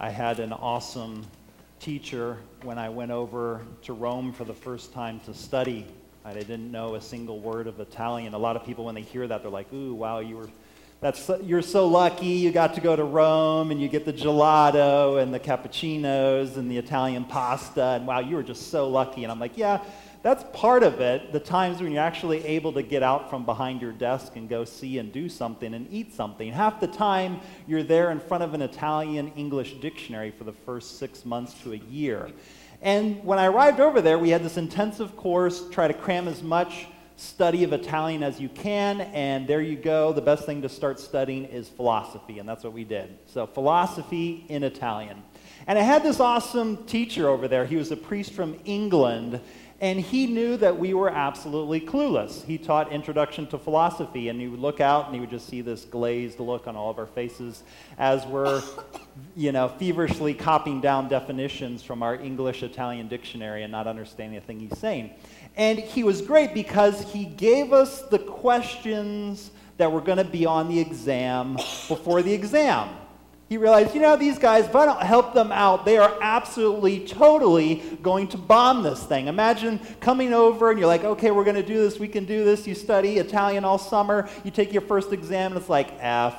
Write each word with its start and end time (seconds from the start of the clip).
I 0.00 0.10
had 0.10 0.38
an 0.38 0.52
awesome 0.52 1.26
teacher 1.80 2.36
when 2.62 2.78
I 2.78 2.88
went 2.88 3.10
over 3.10 3.62
to 3.82 3.92
Rome 3.92 4.32
for 4.32 4.44
the 4.44 4.54
first 4.54 4.92
time 4.92 5.18
to 5.26 5.34
study. 5.34 5.86
I 6.24 6.34
didn't 6.34 6.70
know 6.70 6.94
a 6.94 7.00
single 7.00 7.40
word 7.40 7.66
of 7.66 7.80
Italian. 7.80 8.32
A 8.34 8.38
lot 8.38 8.54
of 8.54 8.64
people, 8.64 8.84
when 8.84 8.94
they 8.94 9.02
hear 9.02 9.26
that, 9.26 9.42
they're 9.42 9.50
like, 9.50 9.72
ooh, 9.72 9.94
wow, 9.94 10.20
you 10.20 10.36
were. 10.36 10.48
That's, 11.00 11.30
you're 11.44 11.62
so 11.62 11.86
lucky 11.86 12.26
you 12.26 12.50
got 12.50 12.74
to 12.74 12.80
go 12.80 12.96
to 12.96 13.04
Rome 13.04 13.70
and 13.70 13.80
you 13.80 13.88
get 13.88 14.04
the 14.04 14.12
gelato 14.12 15.22
and 15.22 15.32
the 15.32 15.38
cappuccinos 15.38 16.56
and 16.56 16.68
the 16.68 16.76
Italian 16.76 17.24
pasta. 17.24 17.82
And 17.82 18.06
wow 18.06 18.18
you 18.18 18.34
were 18.34 18.42
just 18.42 18.70
so 18.70 18.88
lucky. 18.88 19.22
And 19.22 19.30
I'm 19.30 19.38
like 19.38 19.56
yeah 19.56 19.80
that's 20.22 20.44
part 20.52 20.82
of 20.82 21.00
it. 21.00 21.32
The 21.32 21.40
times 21.40 21.80
when 21.80 21.92
you're 21.92 22.02
actually 22.02 22.44
able 22.44 22.72
to 22.72 22.82
get 22.82 23.04
out 23.04 23.30
from 23.30 23.44
behind 23.44 23.80
your 23.80 23.92
desk 23.92 24.32
and 24.34 24.48
go 24.48 24.64
see 24.64 24.98
and 24.98 25.12
do 25.12 25.28
something 25.28 25.74
and 25.74 25.86
eat 25.92 26.12
something. 26.12 26.52
Half 26.52 26.80
the 26.80 26.88
time 26.88 27.40
you're 27.68 27.84
there 27.84 28.10
in 28.10 28.18
front 28.18 28.42
of 28.42 28.52
an 28.54 28.62
italian 28.62 29.32
english 29.36 29.74
dictionary 29.74 30.32
for 30.32 30.44
the 30.44 30.52
first 30.52 30.98
six 30.98 31.24
months 31.24 31.54
to 31.62 31.72
a 31.72 31.76
year. 31.76 32.30
And 32.82 33.22
when 33.24 33.38
i 33.38 33.46
arrived 33.46 33.80
over 33.80 34.00
there 34.00 34.18
we 34.18 34.30
had 34.30 34.42
this 34.42 34.56
intensive 34.56 35.16
course 35.16 35.68
try 35.70 35.86
to 35.86 35.94
cram 35.94 36.26
as 36.26 36.42
much 36.42 36.86
study 37.18 37.64
of 37.64 37.72
italian 37.72 38.22
as 38.22 38.40
you 38.40 38.48
can 38.48 39.00
and 39.00 39.48
there 39.48 39.60
you 39.60 39.76
go 39.76 40.12
the 40.12 40.20
best 40.20 40.46
thing 40.46 40.62
to 40.62 40.68
start 40.68 41.00
studying 41.00 41.44
is 41.46 41.68
philosophy 41.68 42.38
and 42.38 42.48
that's 42.48 42.62
what 42.62 42.72
we 42.72 42.84
did 42.84 43.18
so 43.26 43.44
philosophy 43.44 44.46
in 44.48 44.62
italian 44.62 45.20
and 45.66 45.76
i 45.76 45.82
had 45.82 46.04
this 46.04 46.20
awesome 46.20 46.76
teacher 46.84 47.28
over 47.28 47.48
there 47.48 47.66
he 47.66 47.74
was 47.74 47.90
a 47.90 47.96
priest 47.96 48.32
from 48.32 48.56
england 48.64 49.40
and 49.80 50.00
he 50.00 50.26
knew 50.26 50.56
that 50.56 50.76
we 50.76 50.92
were 50.92 51.08
absolutely 51.08 51.80
clueless. 51.80 52.44
He 52.44 52.58
taught 52.58 52.90
Introduction 52.90 53.46
to 53.48 53.58
Philosophy, 53.58 54.28
and 54.28 54.40
he 54.40 54.48
would 54.48 54.58
look 54.58 54.80
out 54.80 55.06
and 55.06 55.14
he 55.14 55.20
would 55.20 55.30
just 55.30 55.48
see 55.48 55.60
this 55.60 55.84
glazed 55.84 56.40
look 56.40 56.66
on 56.66 56.74
all 56.74 56.90
of 56.90 56.98
our 56.98 57.06
faces 57.06 57.62
as 57.96 58.26
we're, 58.26 58.60
you 59.36 59.52
know, 59.52 59.68
feverishly 59.68 60.34
copying 60.34 60.80
down 60.80 61.08
definitions 61.08 61.84
from 61.84 62.02
our 62.02 62.16
English 62.16 62.64
Italian 62.64 63.06
dictionary 63.06 63.62
and 63.62 63.70
not 63.70 63.86
understanding 63.86 64.36
a 64.36 64.40
thing 64.40 64.58
he's 64.58 64.76
saying. 64.80 65.12
And 65.58 65.78
he 65.78 66.04
was 66.04 66.22
great 66.22 66.54
because 66.54 67.02
he 67.12 67.26
gave 67.26 67.74
us 67.74 68.02
the 68.02 68.18
questions 68.18 69.50
that 69.76 69.92
were 69.92 70.00
going 70.00 70.18
to 70.18 70.24
be 70.24 70.46
on 70.46 70.68
the 70.68 70.80
exam 70.80 71.54
before 71.88 72.22
the 72.22 72.32
exam 72.32 72.88
he 73.48 73.56
realized, 73.56 73.94
you 73.94 74.02
know, 74.02 74.14
these 74.14 74.38
guys, 74.38 74.66
if 74.66 74.76
I 74.76 74.84
don't 74.84 75.02
help 75.02 75.32
them 75.32 75.52
out, 75.52 75.86
they 75.86 75.96
are 75.96 76.18
absolutely, 76.20 77.06
totally 77.06 77.76
going 78.02 78.28
to 78.28 78.36
bomb 78.36 78.82
this 78.82 79.02
thing. 79.02 79.26
Imagine 79.26 79.80
coming 80.00 80.34
over 80.34 80.70
and 80.70 80.78
you're 80.78 80.86
like, 80.86 81.04
okay, 81.04 81.30
we're 81.30 81.44
going 81.44 81.56
to 81.56 81.62
do 81.62 81.78
this, 81.78 81.98
we 81.98 82.08
can 82.08 82.26
do 82.26 82.44
this. 82.44 82.66
You 82.66 82.74
study 82.74 83.16
Italian 83.16 83.64
all 83.64 83.78
summer, 83.78 84.28
you 84.44 84.50
take 84.50 84.70
your 84.70 84.82
first 84.82 85.14
exam, 85.14 85.52
and 85.52 85.60
it's 85.60 85.70
like, 85.70 85.94
F. 85.98 86.36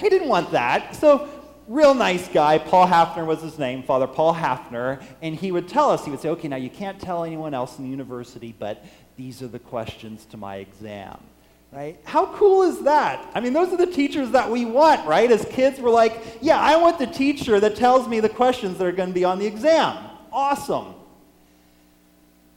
He 0.00 0.08
didn't 0.08 0.28
want 0.28 0.50
that. 0.52 0.96
So, 0.96 1.28
real 1.68 1.94
nice 1.94 2.28
guy, 2.28 2.58
Paul 2.58 2.86
Haffner 2.86 3.26
was 3.26 3.40
his 3.42 3.58
name, 3.58 3.82
Father 3.82 4.06
Paul 4.06 4.34
Haffner, 4.34 5.02
and 5.20 5.34
he 5.34 5.52
would 5.52 5.68
tell 5.68 5.90
us, 5.90 6.04
he 6.04 6.10
would 6.10 6.20
say, 6.20 6.28
okay, 6.30 6.48
now 6.48 6.56
you 6.56 6.70
can't 6.70 7.00
tell 7.00 7.24
anyone 7.24 7.54
else 7.54 7.78
in 7.78 7.84
the 7.84 7.90
university, 7.90 8.54
but 8.58 8.84
these 9.16 9.42
are 9.42 9.48
the 9.48 9.58
questions 9.58 10.24
to 10.26 10.36
my 10.36 10.56
exam 10.56 11.18
right? 11.72 11.98
How 12.04 12.26
cool 12.34 12.62
is 12.62 12.82
that? 12.82 13.30
I 13.34 13.40
mean, 13.40 13.54
those 13.54 13.72
are 13.72 13.78
the 13.78 13.86
teachers 13.86 14.30
that 14.32 14.50
we 14.50 14.66
want, 14.66 15.06
right? 15.06 15.30
As 15.30 15.44
kids, 15.46 15.80
we're 15.80 15.90
like, 15.90 16.22
yeah, 16.42 16.60
I 16.60 16.76
want 16.76 16.98
the 16.98 17.06
teacher 17.06 17.58
that 17.60 17.76
tells 17.76 18.06
me 18.06 18.20
the 18.20 18.28
questions 18.28 18.76
that 18.76 18.86
are 18.86 18.92
going 18.92 19.08
to 19.08 19.14
be 19.14 19.24
on 19.24 19.38
the 19.38 19.46
exam. 19.46 19.96
Awesome. 20.30 20.94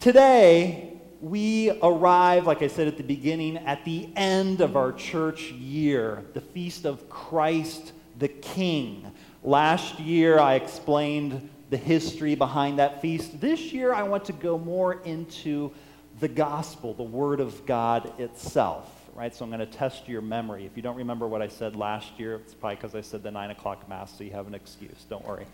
Today, 0.02 0.94
we 1.22 1.72
arrive, 1.82 2.46
like 2.46 2.62
I 2.62 2.68
said 2.68 2.90
at 2.90 2.98
the 2.98 3.04
beginning, 3.04 3.58
at 3.58 3.86
the 3.86 4.10
end 4.18 4.60
of 4.60 4.76
our 4.76 4.92
church 4.92 5.50
year, 5.52 6.26
the 6.34 6.42
feast 6.42 6.86
of 6.86 7.10
Christ 7.10 7.94
the 8.20 8.28
King. 8.28 9.12
Last 9.44 10.00
year, 10.00 10.40
I 10.40 10.56
explained 10.56 11.50
the 11.70 11.78
history 11.78 12.36
behind 12.36 12.80
that 12.80 13.02
feast. 13.02 13.40
This 13.40 13.74
year, 13.74 13.94
I 13.94 14.04
want 14.04 14.26
to 14.26 14.34
go 14.34 14.58
more 14.58 15.02
into 15.04 15.72
the 16.20 16.28
gospel, 16.28 16.94
the 16.94 17.04
Word 17.04 17.40
of 17.40 17.66
God 17.66 18.20
itself 18.20 18.92
right? 19.16 19.34
So 19.34 19.46
I'm 19.46 19.50
going 19.50 19.60
to 19.62 19.66
test 19.66 20.08
your 20.08 20.22
memory. 20.22 20.66
If 20.66 20.76
you 20.76 20.84
don't 20.84 20.98
remember 20.98 21.28
what 21.28 21.42
I 21.42 21.48
said 21.48 21.76
last 21.76 22.20
year, 22.20 22.36
it's 22.36 22.54
probably 22.54 22.76
because 22.76 22.94
I 22.96 23.02
said 23.02 23.24
the 23.24 23.32
9 23.32 23.52
o'clock 23.52 23.88
Mass, 23.90 24.16
so 24.16 24.24
you 24.24 24.32
have 24.32 24.46
an 24.46 24.54
excuse. 24.54 25.06
Don't 25.10 25.26
worry. 25.26 25.46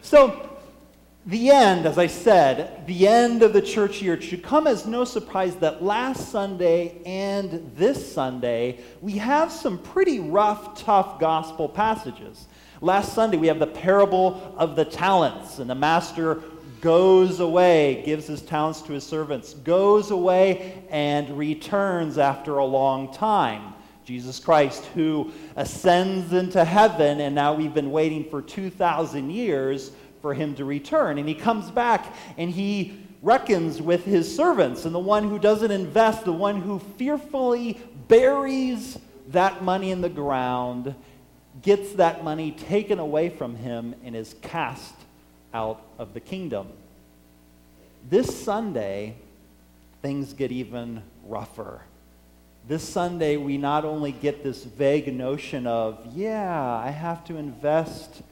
so, 0.00 0.56
the 1.26 1.50
end, 1.50 1.86
as 1.86 1.96
I 1.96 2.06
said, 2.06 2.86
the 2.86 3.08
end 3.08 3.42
of 3.42 3.54
the 3.54 3.62
church 3.62 4.02
year 4.02 4.20
should 4.20 4.42
come 4.42 4.66
as 4.66 4.86
no 4.86 5.04
surprise 5.04 5.56
that 5.56 5.82
last 5.82 6.28
Sunday 6.30 7.00
and 7.06 7.72
this 7.76 8.12
Sunday, 8.12 8.80
we 9.00 9.12
have 9.12 9.50
some 9.50 9.78
pretty 9.78 10.20
rough, 10.20 10.78
tough 10.78 11.18
gospel 11.18 11.66
passages. 11.66 12.46
Last 12.82 13.14
Sunday, 13.14 13.38
we 13.38 13.46
have 13.46 13.58
the 13.58 13.66
parable 13.66 14.54
of 14.58 14.76
the 14.76 14.84
talents, 14.84 15.60
and 15.60 15.70
the 15.70 15.74
master 15.74 16.42
goes 16.82 17.40
away, 17.40 18.02
gives 18.04 18.26
his 18.26 18.42
talents 18.42 18.82
to 18.82 18.92
his 18.92 19.04
servants, 19.04 19.54
goes 19.54 20.10
away 20.10 20.84
and 20.90 21.38
returns 21.38 22.18
after 22.18 22.58
a 22.58 22.64
long 22.64 23.10
time. 23.14 23.72
Jesus 24.04 24.38
Christ, 24.38 24.84
who 24.94 25.32
ascends 25.56 26.34
into 26.34 26.62
heaven, 26.62 27.22
and 27.22 27.34
now 27.34 27.54
we've 27.54 27.72
been 27.72 27.90
waiting 27.90 28.28
for 28.28 28.42
2,000 28.42 29.30
years 29.30 29.92
for 30.24 30.32
him 30.32 30.54
to 30.54 30.64
return. 30.64 31.18
And 31.18 31.28
he 31.28 31.34
comes 31.34 31.70
back 31.70 32.16
and 32.38 32.50
he 32.50 32.98
reckons 33.20 33.82
with 33.82 34.06
his 34.06 34.34
servants, 34.34 34.86
and 34.86 34.94
the 34.94 34.98
one 34.98 35.28
who 35.28 35.38
doesn't 35.38 35.70
invest, 35.70 36.24
the 36.24 36.32
one 36.32 36.62
who 36.62 36.78
fearfully 36.78 37.78
buries 38.08 38.98
that 39.28 39.62
money 39.62 39.90
in 39.90 40.00
the 40.00 40.08
ground, 40.08 40.94
gets 41.60 41.92
that 41.96 42.24
money 42.24 42.52
taken 42.52 42.98
away 42.98 43.28
from 43.28 43.54
him 43.54 43.94
and 44.02 44.16
is 44.16 44.34
cast 44.40 44.94
out 45.52 45.82
of 45.98 46.14
the 46.14 46.20
kingdom. 46.20 46.68
This 48.08 48.42
Sunday, 48.42 49.16
things 50.00 50.32
get 50.32 50.50
even 50.50 51.02
rougher. 51.26 51.82
This 52.66 52.82
Sunday, 52.82 53.36
we 53.36 53.58
not 53.58 53.84
only 53.84 54.12
get 54.12 54.42
this 54.42 54.64
vague 54.64 55.14
notion 55.14 55.66
of, 55.66 55.98
yeah, 56.14 56.80
I 56.82 56.88
have 56.88 57.24
to 57.26 57.36
invest 57.36 58.22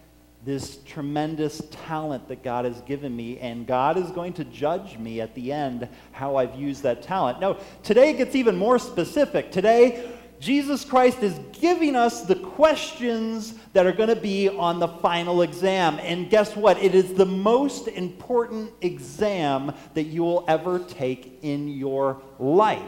this 0.44 0.78
tremendous 0.84 1.62
talent 1.70 2.26
that 2.28 2.42
God 2.42 2.64
has 2.64 2.80
given 2.82 3.14
me, 3.14 3.38
and 3.38 3.66
God 3.66 3.96
is 3.96 4.10
going 4.10 4.32
to 4.34 4.44
judge 4.44 4.98
me 4.98 5.20
at 5.20 5.34
the 5.34 5.52
end 5.52 5.88
how 6.10 6.36
I've 6.36 6.56
used 6.56 6.82
that 6.82 7.02
talent. 7.02 7.38
No, 7.40 7.58
today 7.82 8.10
it 8.10 8.18
gets 8.18 8.34
even 8.34 8.56
more 8.56 8.78
specific. 8.78 9.52
Today, 9.52 10.10
Jesus 10.40 10.84
Christ 10.84 11.22
is 11.22 11.38
giving 11.52 11.94
us 11.94 12.22
the 12.22 12.34
questions 12.34 13.54
that 13.74 13.86
are 13.86 13.92
going 13.92 14.08
to 14.08 14.16
be 14.16 14.48
on 14.48 14.80
the 14.80 14.88
final 14.88 15.42
exam. 15.42 16.00
And 16.00 16.28
guess 16.28 16.56
what? 16.56 16.76
It 16.78 16.96
is 16.96 17.14
the 17.14 17.24
most 17.24 17.86
important 17.86 18.72
exam 18.80 19.72
that 19.94 20.04
you 20.04 20.24
will 20.24 20.44
ever 20.48 20.80
take 20.80 21.38
in 21.42 21.68
your 21.68 22.20
life. 22.40 22.82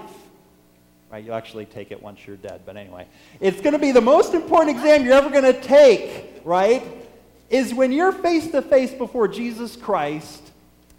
Right? 1.12 1.24
You'll 1.24 1.36
actually 1.36 1.66
take 1.66 1.92
it 1.92 2.02
once 2.02 2.26
you're 2.26 2.36
dead, 2.36 2.62
but 2.66 2.76
anyway. 2.76 3.06
It's 3.38 3.60
going 3.60 3.74
to 3.74 3.78
be 3.78 3.92
the 3.92 4.00
most 4.00 4.34
important 4.34 4.76
exam 4.76 5.04
you're 5.04 5.14
ever 5.14 5.30
going 5.30 5.44
to 5.44 5.60
take, 5.60 6.40
right? 6.44 6.82
Is 7.50 7.74
when 7.74 7.92
you're 7.92 8.12
face 8.12 8.50
to 8.52 8.62
face 8.62 8.92
before 8.92 9.28
Jesus 9.28 9.76
Christ 9.76 10.42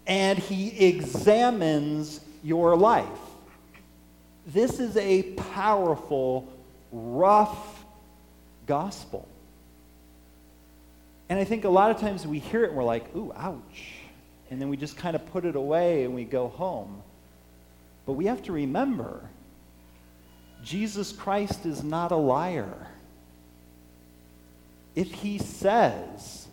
and 0.06 0.38
he 0.38 0.86
examines 0.86 2.20
your 2.42 2.76
life. 2.76 3.06
This 4.46 4.78
is 4.78 4.96
a 4.96 5.22
powerful, 5.52 6.48
rough 6.92 7.84
gospel. 8.66 9.26
And 11.28 11.38
I 11.38 11.44
think 11.44 11.64
a 11.64 11.68
lot 11.68 11.90
of 11.90 11.98
times 11.98 12.26
we 12.26 12.38
hear 12.38 12.62
it 12.62 12.68
and 12.68 12.76
we're 12.76 12.84
like, 12.84 13.14
ooh, 13.16 13.32
ouch. 13.34 13.94
And 14.50 14.60
then 14.60 14.68
we 14.68 14.76
just 14.76 14.96
kind 14.96 15.16
of 15.16 15.26
put 15.32 15.44
it 15.44 15.56
away 15.56 16.04
and 16.04 16.14
we 16.14 16.24
go 16.24 16.48
home. 16.48 17.02
But 18.06 18.12
we 18.12 18.26
have 18.26 18.42
to 18.44 18.52
remember 18.52 19.28
Jesus 20.62 21.12
Christ 21.12 21.66
is 21.66 21.82
not 21.82 22.12
a 22.12 22.16
liar. 22.16 22.88
If 24.94 25.12
he 25.12 25.38
says, 25.38 26.45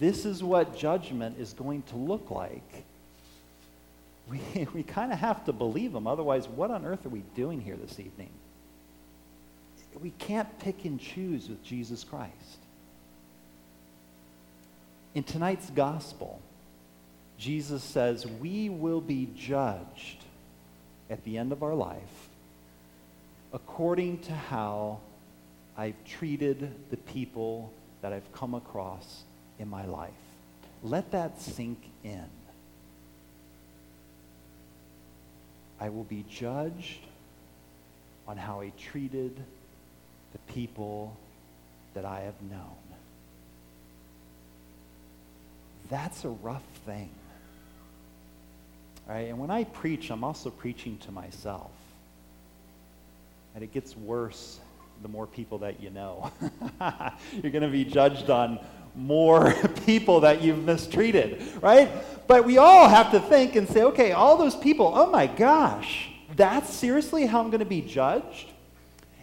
this 0.00 0.24
is 0.24 0.42
what 0.42 0.76
judgment 0.76 1.38
is 1.38 1.52
going 1.52 1.82
to 1.82 1.96
look 1.96 2.30
like, 2.30 2.84
we, 4.28 4.40
we 4.74 4.82
kind 4.82 5.12
of 5.12 5.18
have 5.18 5.44
to 5.44 5.52
believe 5.52 5.92
them. 5.92 6.06
Otherwise, 6.06 6.48
what 6.48 6.70
on 6.70 6.84
earth 6.84 7.04
are 7.06 7.10
we 7.10 7.22
doing 7.34 7.60
here 7.60 7.76
this 7.76 8.00
evening? 8.00 8.30
We 10.00 10.10
can't 10.10 10.58
pick 10.58 10.84
and 10.84 10.98
choose 10.98 11.48
with 11.48 11.62
Jesus 11.62 12.02
Christ. 12.02 12.32
In 15.14 15.22
tonight's 15.22 15.70
gospel, 15.70 16.40
Jesus 17.38 17.84
says 17.84 18.26
we 18.26 18.68
will 18.68 19.00
be 19.00 19.28
judged 19.36 20.24
at 21.08 21.22
the 21.24 21.38
end 21.38 21.52
of 21.52 21.62
our 21.62 21.74
life 21.74 22.28
according 23.52 24.18
to 24.18 24.32
how 24.32 24.98
I've 25.76 26.02
treated 26.04 26.74
the 26.90 26.96
people 26.96 27.72
that 28.02 28.12
I've 28.12 28.32
come 28.32 28.54
across 28.54 29.22
in 29.58 29.68
my 29.68 29.84
life. 29.84 30.10
Let 30.82 31.10
that 31.12 31.40
sink 31.40 31.78
in. 32.02 32.28
I 35.80 35.88
will 35.88 36.04
be 36.04 36.24
judged 36.28 37.00
on 38.26 38.36
how 38.36 38.60
I 38.60 38.72
treated 38.78 39.36
the 40.32 40.52
people 40.52 41.16
that 41.94 42.04
I 42.04 42.20
have 42.20 42.40
known. 42.50 42.84
that's 45.90 46.24
a 46.24 46.28
rough 46.28 46.64
thing. 46.86 47.10
Right? 49.06 49.28
And 49.28 49.38
when 49.38 49.50
I 49.50 49.64
preach, 49.64 50.10
I'm 50.10 50.24
also 50.24 50.50
preaching 50.50 50.98
to 50.98 51.12
myself. 51.12 51.70
And 53.54 53.62
it 53.62 53.72
gets 53.72 53.96
worse 53.96 54.58
the 55.02 55.08
more 55.08 55.26
people 55.26 55.58
that 55.58 55.80
you 55.80 55.90
know. 55.90 56.32
You're 57.32 57.52
going 57.52 57.62
to 57.62 57.68
be 57.68 57.84
judged 57.84 58.30
on 58.30 58.58
more 58.94 59.52
people 59.86 60.20
that 60.20 60.42
you've 60.42 60.62
mistreated, 60.64 61.42
right? 61.62 61.90
But 62.26 62.44
we 62.44 62.58
all 62.58 62.88
have 62.88 63.10
to 63.12 63.20
think 63.20 63.56
and 63.56 63.68
say, 63.68 63.82
okay, 63.82 64.12
all 64.12 64.36
those 64.36 64.56
people, 64.56 64.92
oh 64.94 65.10
my 65.10 65.26
gosh, 65.26 66.08
that's 66.36 66.72
seriously 66.72 67.26
how 67.26 67.40
I'm 67.40 67.50
going 67.50 67.60
to 67.60 67.66
be 67.66 67.82
judged? 67.82 68.50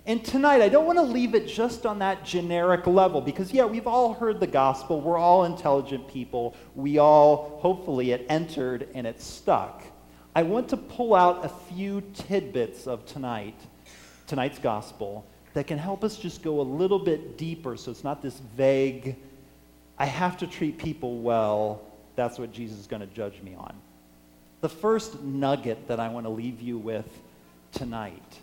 And 0.05 0.25
tonight, 0.25 0.61
I 0.61 0.69
don't 0.69 0.87
want 0.87 0.97
to 0.97 1.03
leave 1.03 1.35
it 1.35 1.47
just 1.47 1.85
on 1.85 1.99
that 1.99 2.25
generic 2.25 2.87
level 2.87 3.21
because, 3.21 3.53
yeah, 3.53 3.65
we've 3.65 3.85
all 3.85 4.15
heard 4.15 4.39
the 4.39 4.47
gospel. 4.47 4.99
We're 4.99 5.17
all 5.17 5.45
intelligent 5.45 6.07
people. 6.07 6.55
We 6.73 6.97
all, 6.97 7.59
hopefully, 7.61 8.11
it 8.11 8.25
entered 8.27 8.87
and 8.95 9.05
it 9.05 9.21
stuck. 9.21 9.83
I 10.35 10.41
want 10.41 10.69
to 10.69 10.77
pull 10.77 11.13
out 11.13 11.45
a 11.45 11.49
few 11.49 12.01
tidbits 12.13 12.87
of 12.87 13.05
tonight, 13.05 13.59
tonight's 14.25 14.57
gospel, 14.57 15.25
that 15.53 15.67
can 15.67 15.77
help 15.77 16.03
us 16.03 16.17
just 16.17 16.41
go 16.41 16.61
a 16.61 16.63
little 16.63 16.99
bit 16.99 17.37
deeper 17.37 17.77
so 17.77 17.91
it's 17.91 18.03
not 18.03 18.21
this 18.23 18.39
vague, 18.55 19.17
I 20.01 20.05
have 20.05 20.35
to 20.37 20.47
treat 20.47 20.79
people 20.79 21.19
well. 21.19 21.79
That's 22.15 22.39
what 22.39 22.51
Jesus 22.51 22.79
is 22.79 22.87
going 22.87 23.01
to 23.01 23.15
judge 23.15 23.39
me 23.43 23.53
on. 23.53 23.75
The 24.61 24.67
first 24.67 25.21
nugget 25.21 25.87
that 25.89 25.99
I 25.99 26.09
want 26.09 26.25
to 26.25 26.31
leave 26.31 26.59
you 26.59 26.79
with 26.79 27.05
tonight 27.71 28.39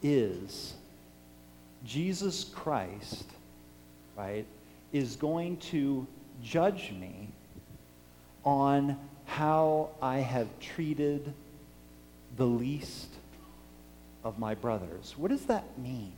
is 0.00 0.74
Jesus 1.84 2.44
Christ, 2.44 3.24
right, 4.16 4.46
is 4.92 5.16
going 5.16 5.56
to 5.72 6.06
judge 6.40 6.92
me 6.92 7.30
on 8.44 8.96
how 9.26 9.90
I 10.00 10.18
have 10.18 10.46
treated 10.60 11.34
the 12.36 12.46
least 12.46 13.08
of 14.22 14.38
my 14.38 14.54
brothers. 14.54 15.14
What 15.16 15.32
does 15.32 15.46
that 15.46 15.64
mean? 15.80 16.12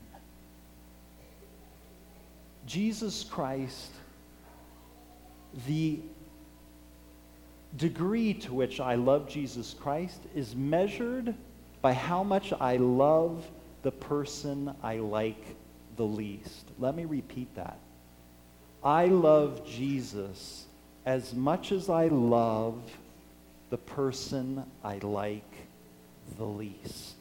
Jesus 2.67 3.25
Christ, 3.25 3.93
the 5.67 6.01
degree 7.77 8.35
to 8.35 8.55
which 8.55 8.81
I 8.81 8.95
love 8.95 9.29
Jesus 9.29 9.75
Christ 9.75 10.21
is 10.35 10.55
measured 10.55 11.35
by 11.83 11.93
how 11.93 12.23
much 12.23 12.53
I 12.59 12.77
love 12.77 13.45
the 13.83 13.93
person 13.93 14.75
I 14.83 14.97
like 14.97 15.57
the 15.97 16.05
least. 16.05 16.67
Let 16.79 16.95
me 16.95 17.05
repeat 17.05 17.55
that. 17.55 17.79
I 18.83 19.07
love 19.07 19.67
Jesus 19.67 20.67
as 21.05 21.35
much 21.35 21.73
as 21.73 21.89
I 21.89 22.09
love 22.09 22.81
the 23.71 23.79
person 23.79 24.65
I 24.85 24.99
like 24.99 25.51
the 26.39 26.45
least. 26.45 27.16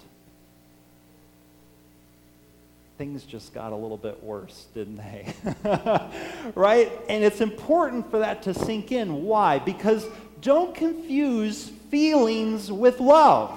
Things 2.97 3.24
just 3.24 3.53
got 3.53 3.74
a 3.74 3.75
little 3.75 3.97
bit 3.97 4.24
worse, 4.24 4.68
didn't 4.74 4.97
they? 4.97 5.33
right? 6.56 6.92
And 7.09 7.24
it's 7.24 7.42
important 7.42 8.09
for 8.09 8.19
that 8.19 8.44
to 8.44 8.53
sink 8.53 8.92
in. 8.92 9.24
Why? 9.24 9.59
Because 9.59 10.07
don't 10.42 10.74
confuse 10.74 11.69
feelings 11.89 12.71
with 12.71 13.01
love. 13.01 13.51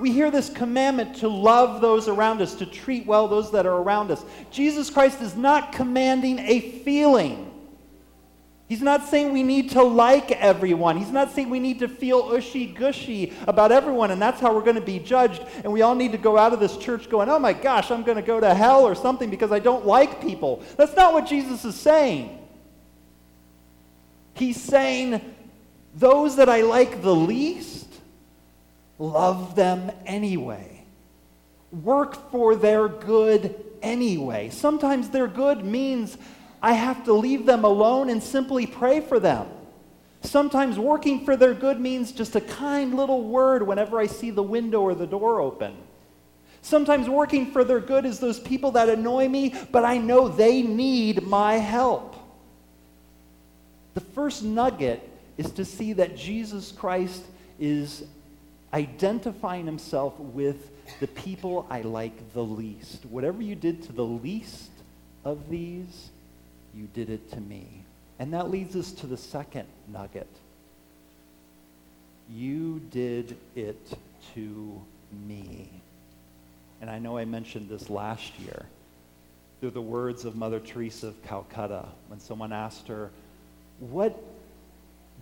We 0.00 0.10
hear 0.10 0.30
this 0.32 0.50
commandment 0.50 1.16
to 1.16 1.28
love 1.28 1.80
those 1.80 2.08
around 2.08 2.42
us, 2.42 2.56
to 2.56 2.66
treat 2.66 3.06
well 3.06 3.28
those 3.28 3.52
that 3.52 3.64
are 3.64 3.76
around 3.76 4.10
us. 4.10 4.24
Jesus 4.50 4.90
Christ 4.90 5.20
is 5.22 5.36
not 5.36 5.72
commanding 5.72 6.40
a 6.40 6.60
feeling. 6.82 7.53
He's 8.74 8.82
not 8.82 9.06
saying 9.06 9.32
we 9.32 9.44
need 9.44 9.70
to 9.70 9.82
like 9.84 10.32
everyone. 10.32 10.96
He's 10.96 11.12
not 11.12 11.30
saying 11.30 11.48
we 11.48 11.60
need 11.60 11.78
to 11.78 11.86
feel 11.88 12.22
ushy 12.32 12.66
gushy 12.66 13.32
about 13.46 13.70
everyone, 13.70 14.10
and 14.10 14.20
that's 14.20 14.40
how 14.40 14.52
we're 14.52 14.64
going 14.64 14.74
to 14.74 14.82
be 14.82 14.98
judged. 14.98 15.42
And 15.62 15.72
we 15.72 15.82
all 15.82 15.94
need 15.94 16.10
to 16.10 16.18
go 16.18 16.36
out 16.36 16.52
of 16.52 16.58
this 16.58 16.76
church 16.76 17.08
going, 17.08 17.28
oh 17.28 17.38
my 17.38 17.52
gosh, 17.52 17.90
I'm 17.90 18.02
going 18.02 18.16
to 18.16 18.22
go 18.22 18.40
to 18.40 18.52
hell 18.52 18.82
or 18.82 18.94
something 18.94 19.30
because 19.30 19.52
I 19.52 19.60
don't 19.60 19.86
like 19.86 20.20
people. 20.20 20.62
That's 20.76 20.96
not 20.96 21.12
what 21.12 21.26
Jesus 21.26 21.64
is 21.64 21.76
saying. 21.76 22.36
He's 24.34 24.60
saying, 24.60 25.20
those 25.94 26.36
that 26.36 26.48
I 26.48 26.62
like 26.62 27.00
the 27.00 27.14
least, 27.14 27.84
Love 28.98 29.54
them 29.54 29.90
anyway. 30.06 30.84
Work 31.70 32.30
for 32.30 32.54
their 32.54 32.88
good 32.88 33.64
anyway. 33.82 34.50
Sometimes 34.50 35.10
their 35.10 35.26
good 35.26 35.64
means 35.64 36.16
I 36.64 36.72
have 36.72 37.04
to 37.04 37.12
leave 37.12 37.44
them 37.44 37.62
alone 37.62 38.08
and 38.08 38.22
simply 38.22 38.66
pray 38.66 39.02
for 39.02 39.20
them. 39.20 39.46
Sometimes 40.22 40.78
working 40.78 41.22
for 41.26 41.36
their 41.36 41.52
good 41.52 41.78
means 41.78 42.10
just 42.10 42.36
a 42.36 42.40
kind 42.40 42.94
little 42.94 43.22
word 43.22 43.66
whenever 43.66 44.00
I 44.00 44.06
see 44.06 44.30
the 44.30 44.42
window 44.42 44.80
or 44.80 44.94
the 44.94 45.06
door 45.06 45.42
open. 45.42 45.76
Sometimes 46.62 47.06
working 47.06 47.52
for 47.52 47.64
their 47.64 47.80
good 47.80 48.06
is 48.06 48.18
those 48.18 48.40
people 48.40 48.70
that 48.70 48.88
annoy 48.88 49.28
me, 49.28 49.54
but 49.72 49.84
I 49.84 49.98
know 49.98 50.26
they 50.26 50.62
need 50.62 51.24
my 51.24 51.56
help. 51.56 52.16
The 53.92 54.00
first 54.00 54.42
nugget 54.42 55.06
is 55.36 55.50
to 55.50 55.66
see 55.66 55.92
that 55.92 56.16
Jesus 56.16 56.72
Christ 56.72 57.24
is 57.60 58.04
identifying 58.72 59.66
himself 59.66 60.18
with 60.18 60.70
the 60.98 61.08
people 61.08 61.66
I 61.68 61.82
like 61.82 62.32
the 62.32 62.42
least. 62.42 63.04
Whatever 63.04 63.42
you 63.42 63.54
did 63.54 63.82
to 63.82 63.92
the 63.92 64.06
least 64.06 64.70
of 65.26 65.50
these, 65.50 66.08
you 66.76 66.88
did 66.94 67.10
it 67.10 67.30
to 67.32 67.40
me. 67.40 67.84
And 68.18 68.32
that 68.32 68.50
leads 68.50 68.76
us 68.76 68.92
to 68.92 69.06
the 69.06 69.16
second 69.16 69.66
nugget. 69.88 70.28
You 72.30 72.80
did 72.90 73.36
it 73.54 73.98
to 74.34 74.80
me. 75.26 75.68
And 76.80 76.90
I 76.90 76.98
know 76.98 77.16
I 77.16 77.24
mentioned 77.24 77.68
this 77.68 77.90
last 77.90 78.38
year 78.38 78.66
through 79.60 79.70
the 79.70 79.80
words 79.80 80.24
of 80.24 80.36
Mother 80.36 80.60
Teresa 80.60 81.08
of 81.08 81.22
Calcutta 81.22 81.86
when 82.08 82.20
someone 82.20 82.52
asked 82.52 82.88
her, 82.88 83.10
What 83.78 84.22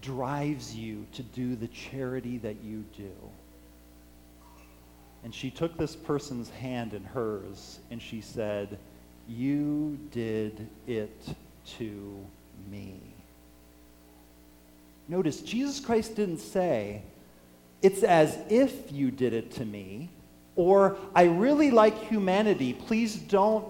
drives 0.01 0.75
you 0.75 1.07
to 1.13 1.23
do 1.23 1.55
the 1.55 1.69
charity 1.69 2.39
that 2.39 2.57
you 2.63 2.85
do? 2.97 3.13
And 5.25 5.35
she 5.35 5.51
took 5.51 5.77
this 5.77 5.95
person's 5.95 6.51
hand 6.51 6.95
in 6.95 7.05
hers 7.05 7.79
and 7.91 8.03
she 8.03 8.21
said, 8.21 8.79
You 9.29 9.99
did 10.11 10.69
it 10.87 11.21
to 11.79 12.25
me. 12.71 13.01
Notice, 15.09 15.41
Jesus 15.41 15.81
Christ 15.81 16.17
didn't 16.17 16.39
say, 16.39 17.03
It's 17.83 18.03
as 18.03 18.39
if 18.49 18.93
you 18.93 19.11
did 19.11 19.33
it 19.33 19.51
to 19.53 19.65
me, 19.65 20.09
or 20.57 20.97
I 21.15 21.25
really 21.25 21.71
like 21.71 21.97
humanity. 22.09 22.73
Please 22.73 23.17
don't 23.17 23.67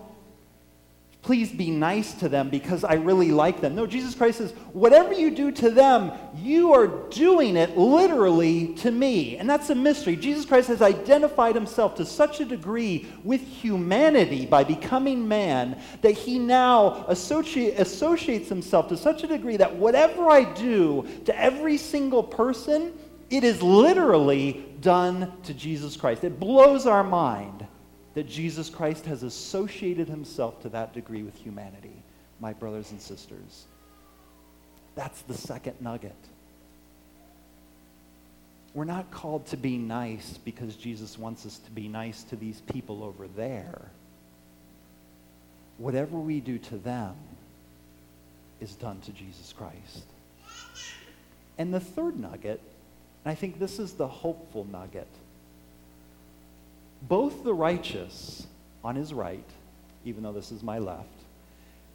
please 1.22 1.52
be 1.52 1.70
nice 1.70 2.14
to 2.14 2.28
them 2.28 2.50
because 2.50 2.82
I 2.82 2.94
really 2.94 3.30
like 3.30 3.60
them. 3.60 3.76
No, 3.76 3.86
Jesus 3.86 4.12
Christ 4.12 4.38
says, 4.38 4.50
whatever 4.72 5.12
you 5.12 5.30
do 5.30 5.52
to 5.52 5.70
them, 5.70 6.10
you 6.34 6.72
are 6.72 6.88
doing 7.10 7.56
it 7.56 7.78
literally 7.78 8.74
to 8.74 8.90
me. 8.90 9.36
And 9.36 9.48
that's 9.48 9.70
a 9.70 9.74
mystery. 9.76 10.16
Jesus 10.16 10.44
Christ 10.44 10.66
has 10.66 10.82
identified 10.82 11.54
himself 11.54 11.94
to 11.96 12.04
such 12.04 12.40
a 12.40 12.44
degree 12.44 13.06
with 13.22 13.40
humanity 13.40 14.46
by 14.46 14.64
becoming 14.64 15.28
man 15.28 15.80
that 16.00 16.12
he 16.12 16.40
now 16.40 17.04
associate, 17.06 17.78
associates 17.78 18.48
himself 18.48 18.88
to 18.88 18.96
such 18.96 19.22
a 19.22 19.28
degree 19.28 19.56
that 19.56 19.76
whatever 19.76 20.28
I 20.28 20.42
do 20.54 21.06
to 21.26 21.38
every 21.38 21.78
single 21.78 22.24
person, 22.24 22.92
it 23.30 23.44
is 23.44 23.62
literally 23.62 24.66
done 24.80 25.32
to 25.44 25.54
Jesus 25.54 25.96
Christ. 25.96 26.24
It 26.24 26.40
blows 26.40 26.84
our 26.84 27.04
mind 27.04 27.68
that 28.14 28.28
Jesus 28.28 28.68
Christ 28.68 29.06
has 29.06 29.22
associated 29.22 30.08
himself 30.08 30.60
to 30.62 30.68
that 30.70 30.92
degree 30.92 31.22
with 31.22 31.34
humanity, 31.36 32.02
my 32.40 32.52
brothers 32.52 32.90
and 32.90 33.00
sisters. 33.00 33.64
That's 34.94 35.22
the 35.22 35.34
second 35.34 35.76
nugget. 35.80 36.14
We're 38.74 38.84
not 38.84 39.10
called 39.10 39.46
to 39.46 39.56
be 39.56 39.76
nice 39.76 40.38
because 40.44 40.76
Jesus 40.76 41.18
wants 41.18 41.44
us 41.44 41.58
to 41.58 41.70
be 41.70 41.88
nice 41.88 42.22
to 42.24 42.36
these 42.36 42.60
people 42.72 43.04
over 43.04 43.26
there. 43.28 43.82
Whatever 45.78 46.16
we 46.18 46.40
do 46.40 46.58
to 46.58 46.76
them 46.76 47.14
is 48.60 48.74
done 48.74 49.00
to 49.00 49.12
Jesus 49.12 49.52
Christ. 49.52 50.04
And 51.58 51.72
the 51.72 51.80
third 51.80 52.18
nugget, 52.18 52.60
and 53.24 53.32
I 53.32 53.34
think 53.34 53.58
this 53.58 53.78
is 53.78 53.92
the 53.92 54.08
hopeful 54.08 54.66
nugget, 54.70 55.08
both 57.08 57.44
the 57.44 57.54
righteous 57.54 58.46
on 58.84 58.96
his 58.96 59.12
right, 59.12 59.44
even 60.04 60.22
though 60.22 60.32
this 60.32 60.52
is 60.52 60.62
my 60.62 60.78
left, 60.78 61.08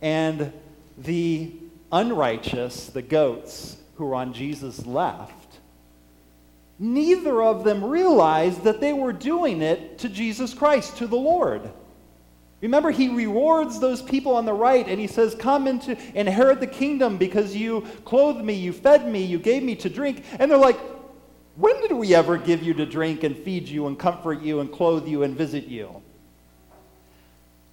and 0.01 0.51
the 0.97 1.51
unrighteous, 1.91 2.87
the 2.87 3.01
goats 3.01 3.77
who 3.95 4.07
are 4.09 4.15
on 4.15 4.33
Jesus' 4.33 4.85
left, 4.85 5.33
neither 6.79 7.41
of 7.41 7.63
them 7.63 7.83
realized 7.83 8.63
that 8.63 8.79
they 8.79 8.93
were 8.93 9.13
doing 9.13 9.61
it 9.61 9.99
to 9.99 10.09
Jesus 10.09 10.53
Christ, 10.53 10.97
to 10.97 11.07
the 11.07 11.15
Lord. 11.15 11.69
Remember, 12.61 12.89
he 12.89 13.09
rewards 13.09 13.79
those 13.79 14.01
people 14.01 14.35
on 14.35 14.45
the 14.45 14.53
right 14.53 14.87
and 14.87 14.99
he 14.99 15.07
says, 15.07 15.35
Come 15.35 15.67
into 15.67 15.95
inherit 16.15 16.59
the 16.59 16.67
kingdom 16.67 17.17
because 17.17 17.55
you 17.55 17.81
clothed 18.03 18.43
me, 18.43 18.53
you 18.53 18.73
fed 18.73 19.07
me, 19.07 19.23
you 19.23 19.37
gave 19.37 19.61
me 19.61 19.75
to 19.75 19.89
drink. 19.89 20.23
And 20.39 20.49
they're 20.49 20.57
like, 20.57 20.79
When 21.57 21.81
did 21.81 21.91
we 21.91 22.13
ever 22.13 22.37
give 22.37 22.61
you 22.61 22.75
to 22.75 22.85
drink 22.85 23.23
and 23.23 23.35
feed 23.35 23.67
you 23.67 23.87
and 23.87 23.97
comfort 23.97 24.41
you 24.41 24.59
and 24.59 24.71
clothe 24.71 25.07
you 25.07 25.23
and 25.23 25.35
visit 25.35 25.65
you? 25.65 26.03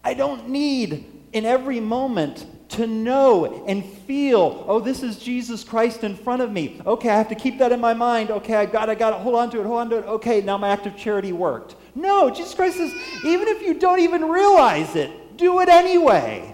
I 0.03 0.15
don't 0.15 0.49
need 0.49 1.05
in 1.35 1.45
every 1.45 1.81
moment 1.81 2.47
to 2.71 2.87
know 2.87 3.65
and 3.67 3.85
feel, 3.85 4.65
oh, 4.67 4.81
this 4.81 5.03
is 5.03 5.19
Jesus 5.19 5.63
Christ 5.63 6.03
in 6.03 6.17
front 6.17 6.41
of 6.41 6.51
me. 6.51 6.81
Okay, 6.87 7.11
I 7.11 7.17
have 7.17 7.29
to 7.29 7.35
keep 7.35 7.59
that 7.59 7.73
in 7.73 7.81
my 7.81 7.93
mind. 7.93 8.31
Okay, 8.31 8.55
I 8.55 8.65
got, 8.65 8.89
I 8.89 8.95
got 8.95 9.13
it. 9.13 9.21
Hold 9.21 9.35
on 9.37 9.51
to 9.51 9.61
it. 9.61 9.67
Hold 9.67 9.81
on 9.81 9.91
to 9.91 9.99
it. 9.99 10.07
Okay, 10.07 10.41
now 10.41 10.57
my 10.57 10.71
act 10.71 10.87
of 10.87 10.97
charity 10.97 11.33
worked. 11.33 11.77
No, 11.95 12.31
Jesus 12.31 12.55
Christ 12.55 12.79
says, 12.79 12.93
even 13.25 13.49
if 13.49 13.61
you 13.61 13.75
don't 13.75 14.01
even 14.01 14.25
realize 14.25 14.97
it, 14.97 15.37
do 15.37 15.61
it 15.61 15.69
anyway. 15.69 16.54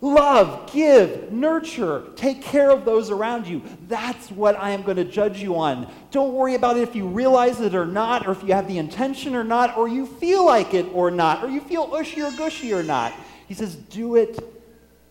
Love, 0.00 0.72
give, 0.72 1.32
nurture, 1.32 2.04
take 2.14 2.40
care 2.40 2.70
of 2.70 2.84
those 2.84 3.10
around 3.10 3.48
you. 3.48 3.60
That's 3.88 4.30
what 4.30 4.56
I 4.56 4.70
am 4.70 4.82
going 4.82 4.96
to 4.96 5.04
judge 5.04 5.42
you 5.42 5.56
on. 5.56 5.92
Don't 6.12 6.34
worry 6.34 6.54
about 6.54 6.76
it 6.76 6.82
if 6.82 6.94
you 6.94 7.08
realize 7.08 7.60
it 7.60 7.74
or 7.74 7.84
not, 7.84 8.28
or 8.28 8.30
if 8.30 8.44
you 8.44 8.54
have 8.54 8.68
the 8.68 8.78
intention 8.78 9.34
or 9.34 9.42
not, 9.42 9.76
or 9.76 9.88
you 9.88 10.06
feel 10.06 10.46
like 10.46 10.72
it 10.72 10.86
or 10.92 11.10
not, 11.10 11.42
or 11.42 11.48
you 11.48 11.60
feel 11.60 11.90
ushy 11.92 12.22
or 12.22 12.30
gushy 12.30 12.72
or 12.72 12.84
not. 12.84 13.12
He 13.48 13.54
says, 13.54 13.74
do 13.74 14.14
it 14.14 14.38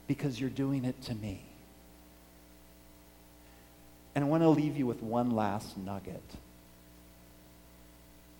because 0.08 0.40
you're 0.40 0.50
doing 0.50 0.86
it 0.86 1.02
to 1.04 1.16
me. 1.16 1.42
And 4.16 4.24
I 4.24 4.28
want 4.28 4.42
to 4.44 4.50
leave 4.50 4.78
you 4.78 4.88
with 4.88 5.04
one 5.04 5.32
last 5.32 5.78
nugget. 5.78 6.24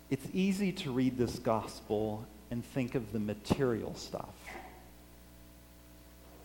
It's 0.08 0.26
easy 0.32 0.72
to 0.72 0.92
read 0.92 1.18
this 1.18 1.38
gospel 1.38 2.24
and 2.50 2.64
think 2.64 2.94
of 2.94 3.12
the 3.12 3.18
material 3.18 3.94
stuff. 3.94 4.32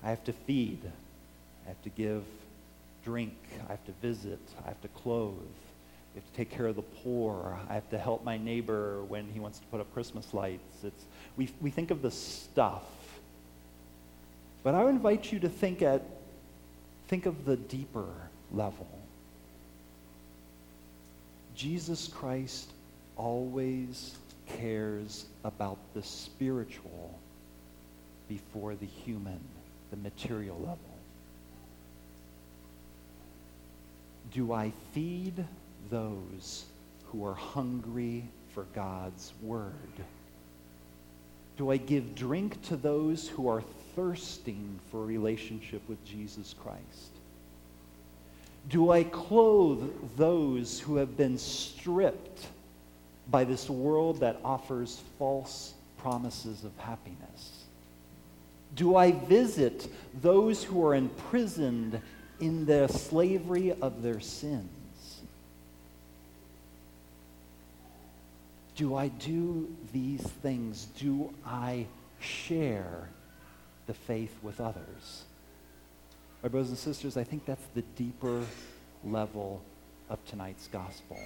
I 0.03 0.09
have 0.09 0.23
to 0.25 0.33
feed. 0.33 0.79
I 1.65 1.69
have 1.69 1.81
to 1.83 1.89
give 1.89 2.23
drink. 3.05 3.35
I 3.67 3.71
have 3.71 3.85
to 3.85 3.93
visit. 4.01 4.39
I 4.63 4.67
have 4.67 4.81
to 4.81 4.87
clothe. 4.89 5.33
I 6.13 6.19
have 6.19 6.25
to 6.25 6.37
take 6.37 6.51
care 6.51 6.67
of 6.67 6.75
the 6.75 6.81
poor. 6.81 7.57
I 7.69 7.73
have 7.73 7.89
to 7.89 7.97
help 7.97 8.23
my 8.23 8.37
neighbor 8.37 9.03
when 9.05 9.29
he 9.29 9.39
wants 9.39 9.59
to 9.59 9.65
put 9.67 9.79
up 9.79 9.91
Christmas 9.93 10.33
lights. 10.33 10.83
It's, 10.83 11.05
we, 11.37 11.49
we 11.61 11.69
think 11.69 11.91
of 11.91 12.01
the 12.01 12.11
stuff. 12.11 12.83
But 14.63 14.75
I 14.75 14.87
invite 14.89 15.31
you 15.31 15.39
to 15.39 15.49
think, 15.49 15.81
at, 15.81 16.03
think 17.07 17.25
of 17.25 17.45
the 17.45 17.57
deeper 17.57 18.07
level. 18.51 18.87
Jesus 21.55 22.07
Christ 22.07 22.69
always 23.15 24.15
cares 24.47 25.25
about 25.43 25.77
the 25.93 26.03
spiritual 26.03 27.17
before 28.27 28.75
the 28.75 28.85
human 28.85 29.39
the 29.93 29.97
material 29.97 30.57
level? 30.57 30.79
Do 34.31 34.51
I 34.51 34.71
feed 34.91 35.45
those 35.91 36.65
who 37.05 37.23
are 37.23 37.35
hungry 37.35 38.23
for 38.55 38.63
God's 38.73 39.33
word? 39.43 39.73
Do 41.57 41.69
I 41.69 41.77
give 41.77 42.15
drink 42.15 42.59
to 42.69 42.75
those 42.75 43.27
who 43.27 43.47
are 43.47 43.61
thirsting 43.95 44.79
for 44.89 45.03
a 45.03 45.05
relationship 45.05 45.87
with 45.87 46.03
Jesus 46.03 46.55
Christ? 46.63 47.11
Do 48.69 48.89
I 48.89 49.03
clothe 49.03 49.93
those 50.17 50.79
who 50.79 50.95
have 50.95 51.15
been 51.15 51.37
stripped 51.37 52.47
by 53.29 53.43
this 53.43 53.69
world 53.69 54.21
that 54.21 54.39
offers 54.43 55.03
false 55.19 55.75
promises 55.99 56.63
of 56.63 56.75
happiness? 56.79 57.62
Do 58.75 58.95
I 58.95 59.11
visit 59.11 59.87
those 60.21 60.63
who 60.63 60.85
are 60.85 60.95
imprisoned 60.95 62.01
in 62.39 62.65
the 62.65 62.87
slavery 62.87 63.71
of 63.71 64.01
their 64.01 64.19
sins? 64.19 65.21
Do 68.75 68.95
I 68.95 69.09
do 69.09 69.73
these 69.91 70.21
things? 70.21 70.87
Do 70.97 71.31
I 71.45 71.85
share 72.19 73.09
the 73.85 73.93
faith 73.93 74.35
with 74.41 74.59
others? 74.59 75.23
My 76.41 76.49
brothers 76.49 76.69
and 76.69 76.77
sisters, 76.77 77.15
I 77.15 77.23
think 77.23 77.45
that's 77.45 77.65
the 77.75 77.83
deeper 77.95 78.43
level 79.05 79.61
of 80.09 80.23
tonight's 80.25 80.67
gospel. 80.67 81.19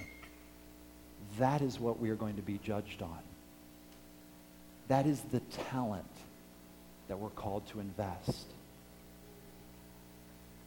That 1.38 1.62
is 1.62 1.80
what 1.80 1.98
we 1.98 2.10
are 2.10 2.14
going 2.14 2.36
to 2.36 2.42
be 2.42 2.60
judged 2.62 3.02
on. 3.02 3.18
That 4.88 5.06
is 5.06 5.20
the 5.32 5.40
talent 5.70 6.04
that 7.08 7.18
we're 7.18 7.28
called 7.30 7.66
to 7.68 7.80
invest. 7.80 8.46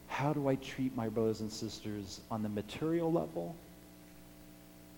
How 0.07 0.33
do 0.33 0.48
I 0.48 0.55
treat 0.55 0.95
my 0.95 1.07
brothers 1.07 1.39
and 1.39 1.51
sisters 1.51 2.19
on 2.29 2.43
the 2.43 2.50
material 2.50 3.12
level? 3.12 3.55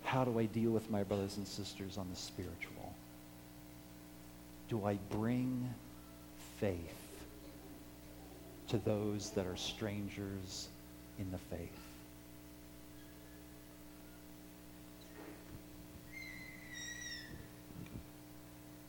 How 0.03 0.25
do 0.25 0.39
I 0.39 0.45
deal 0.45 0.71
with 0.71 0.89
my 0.89 1.03
brothers 1.03 1.37
and 1.37 1.47
sisters 1.47 1.97
on 1.97 2.07
the 2.09 2.15
spiritual? 2.15 2.93
Do 4.69 4.85
I 4.85 4.97
bring 5.09 5.69
faith 6.59 6.77
to 8.69 8.77
those 8.77 9.29
that 9.31 9.45
are 9.45 9.55
strangers 9.55 10.67
in 11.19 11.31
the 11.31 11.37
faith? 11.55 11.92